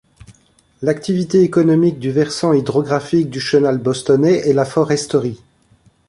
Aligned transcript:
L’activité 0.81 1.43
économique 1.43 1.99
du 1.99 2.09
versant 2.09 2.53
hydrographique 2.53 3.29
du 3.29 3.39
Chenal 3.39 3.77
Bostonnais 3.77 4.49
est 4.49 4.53
la 4.53 4.65
foresterie. 4.65 5.43